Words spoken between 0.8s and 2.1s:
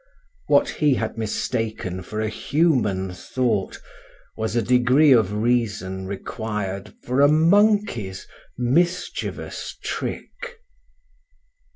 had mistaken